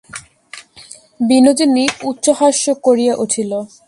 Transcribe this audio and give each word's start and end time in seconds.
বিনোদিনী 1.19 1.85
উচ্চহাস্য 2.09 2.65
করিয়া 2.85 3.13
উঠিল। 3.15 3.51